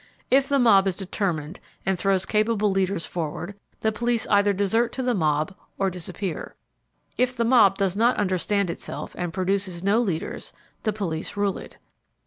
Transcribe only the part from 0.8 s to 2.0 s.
is determined and